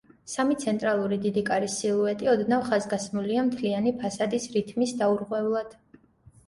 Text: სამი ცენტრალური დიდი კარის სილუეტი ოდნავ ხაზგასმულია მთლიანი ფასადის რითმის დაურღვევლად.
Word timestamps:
სამი 0.35 0.55
ცენტრალური 0.61 1.19
დიდი 1.25 1.43
კარის 1.49 1.75
სილუეტი 1.83 2.31
ოდნავ 2.33 2.65
ხაზგასმულია 2.71 3.45
მთლიანი 3.51 3.95
ფასადის 4.03 4.53
რითმის 4.59 4.97
დაურღვევლად. 5.03 5.81